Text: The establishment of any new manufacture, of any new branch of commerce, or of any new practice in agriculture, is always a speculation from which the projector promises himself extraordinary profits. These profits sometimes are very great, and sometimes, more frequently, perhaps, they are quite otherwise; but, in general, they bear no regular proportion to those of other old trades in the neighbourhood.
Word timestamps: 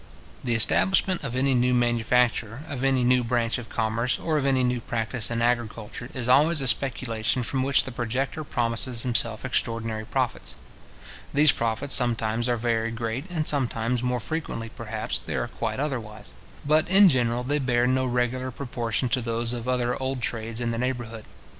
The 0.43 0.55
establishment 0.55 1.23
of 1.23 1.35
any 1.35 1.53
new 1.53 1.75
manufacture, 1.75 2.63
of 2.67 2.83
any 2.83 3.03
new 3.03 3.23
branch 3.23 3.59
of 3.59 3.69
commerce, 3.69 4.17
or 4.17 4.39
of 4.39 4.47
any 4.47 4.63
new 4.63 4.81
practice 4.81 5.29
in 5.29 5.43
agriculture, 5.43 6.09
is 6.15 6.27
always 6.27 6.59
a 6.59 6.67
speculation 6.67 7.43
from 7.43 7.61
which 7.61 7.83
the 7.83 7.91
projector 7.91 8.43
promises 8.43 9.03
himself 9.03 9.45
extraordinary 9.45 10.03
profits. 10.03 10.55
These 11.35 11.51
profits 11.51 11.93
sometimes 11.93 12.49
are 12.49 12.57
very 12.57 12.89
great, 12.89 13.29
and 13.29 13.47
sometimes, 13.47 14.01
more 14.01 14.19
frequently, 14.19 14.69
perhaps, 14.69 15.19
they 15.19 15.35
are 15.35 15.47
quite 15.47 15.79
otherwise; 15.79 16.33
but, 16.65 16.87
in 16.89 17.07
general, 17.07 17.43
they 17.43 17.59
bear 17.59 17.85
no 17.85 18.07
regular 18.07 18.49
proportion 18.49 19.07
to 19.09 19.21
those 19.21 19.53
of 19.53 19.67
other 19.67 19.95
old 20.01 20.19
trades 20.21 20.59
in 20.59 20.71
the 20.71 20.79
neighbourhood. 20.79 21.25